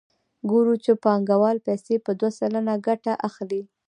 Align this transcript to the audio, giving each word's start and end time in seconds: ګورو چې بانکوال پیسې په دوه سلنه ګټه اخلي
ګورو 0.49 0.73
چې 0.83 0.91
بانکوال 1.03 1.57
پیسې 1.67 1.95
په 2.05 2.11
دوه 2.19 2.31
سلنه 2.39 2.73
ګټه 2.87 3.13
اخلي 3.27 3.61